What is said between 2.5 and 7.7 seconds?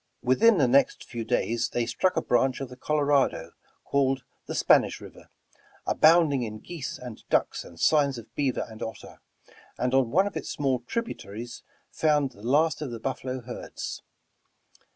of the Colorado, called the Spanish River, abounding in geese and ducks